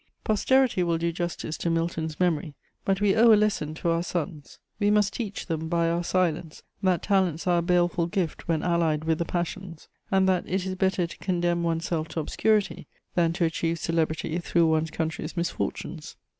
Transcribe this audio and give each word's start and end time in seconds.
Posterity 0.23 0.81
will 0.81 0.97
do 0.97 1.11
justice 1.11 1.59
to 1.59 1.69
Milton's 1.69 2.19
memory, 2.19 2.55
but 2.83 2.99
we 3.01 3.13
owe 3.13 3.31
a 3.33 3.35
lesson 3.35 3.75
to 3.75 3.89
our 3.89 4.01
sons: 4.01 4.57
we 4.79 4.89
must 4.89 5.13
teach 5.13 5.45
them, 5.45 5.69
by 5.69 5.91
our 5.91 6.03
silence, 6.03 6.63
that 6.81 7.03
talents 7.03 7.45
are 7.45 7.59
a 7.59 7.61
baleful 7.61 8.07
gift 8.07 8.47
when 8.47 8.63
allied 8.63 9.03
with 9.03 9.19
the 9.19 9.25
passions, 9.25 9.87
and 10.09 10.27
that 10.27 10.49
it 10.49 10.65
is 10.65 10.73
better 10.73 11.05
to 11.05 11.17
condemn 11.19 11.61
one's 11.61 11.85
self 11.85 12.07
to 12.07 12.19
obscurity 12.19 12.87
than 13.13 13.31
to 13.33 13.45
achieve 13.45 13.77
celebrity 13.77 14.39
through 14.39 14.65
one's 14.65 14.89
country's 14.89 15.37
misfortunes. 15.37 16.15